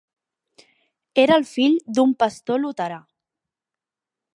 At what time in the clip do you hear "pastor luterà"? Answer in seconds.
2.25-3.01